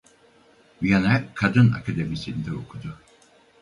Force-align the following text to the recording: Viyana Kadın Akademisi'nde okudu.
Viyana 0.83 1.29
Kadın 1.33 1.71
Akademisi'nde 1.73 2.53
okudu. 2.53 2.97